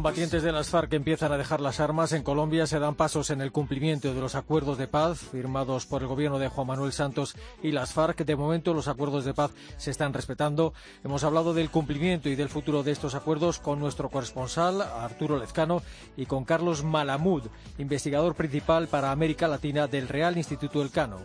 Combatientes 0.00 0.42
de 0.42 0.50
las 0.50 0.70
FARC 0.70 0.94
empiezan 0.94 1.30
a 1.30 1.36
dejar 1.36 1.60
las 1.60 1.78
armas. 1.78 2.12
En 2.12 2.22
Colombia 2.22 2.66
se 2.66 2.78
dan 2.78 2.94
pasos 2.94 3.28
en 3.28 3.42
el 3.42 3.52
cumplimiento 3.52 4.14
de 4.14 4.20
los 4.22 4.34
acuerdos 4.34 4.78
de 4.78 4.88
paz 4.88 5.18
firmados 5.18 5.84
por 5.84 6.00
el 6.00 6.08
gobierno 6.08 6.38
de 6.38 6.48
Juan 6.48 6.68
Manuel 6.68 6.92
Santos 6.92 7.36
y 7.62 7.72
las 7.72 7.92
FARC. 7.92 8.24
De 8.24 8.34
momento 8.34 8.72
los 8.72 8.88
acuerdos 8.88 9.26
de 9.26 9.34
paz 9.34 9.50
se 9.76 9.90
están 9.90 10.14
respetando. 10.14 10.72
Hemos 11.04 11.22
hablado 11.22 11.52
del 11.52 11.68
cumplimiento 11.68 12.30
y 12.30 12.34
del 12.34 12.48
futuro 12.48 12.82
de 12.82 12.92
estos 12.92 13.14
acuerdos 13.14 13.58
con 13.58 13.78
nuestro 13.78 14.08
corresponsal 14.08 14.80
Arturo 14.80 15.38
Lezcano 15.38 15.82
y 16.16 16.24
con 16.24 16.46
Carlos 16.46 16.82
Malamud, 16.82 17.42
investigador 17.76 18.34
principal 18.34 18.88
para 18.88 19.10
América 19.10 19.48
Latina 19.48 19.86
del 19.86 20.08
Real 20.08 20.38
Instituto 20.38 20.80
Elcano. 20.80 21.18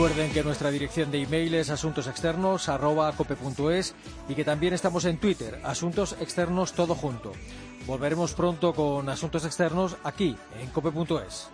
Recuerden 0.00 0.32
que 0.32 0.42
nuestra 0.42 0.70
dirección 0.70 1.10
de 1.10 1.20
email 1.20 1.54
es 1.56 1.68
asuntosexternos@cope.es 1.68 3.94
y 4.30 4.34
que 4.34 4.46
también 4.46 4.72
estamos 4.72 5.04
en 5.04 5.18
Twitter, 5.18 5.60
Asuntos 5.62 6.16
Externos 6.18 6.72
todo 6.72 6.94
junto. 6.94 7.32
Volveremos 7.86 8.32
pronto 8.32 8.72
con 8.72 9.10
Asuntos 9.10 9.44
Externos 9.44 9.98
aquí 10.02 10.38
en 10.58 10.70
cope.es. 10.70 11.50